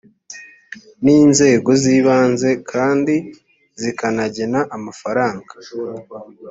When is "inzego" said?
1.21-1.69